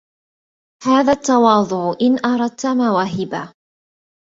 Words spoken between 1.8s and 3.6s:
إن أردت مواهبا